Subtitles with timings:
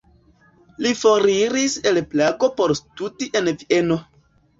[0.85, 3.99] Li foriris el Prago por studi en Vieno.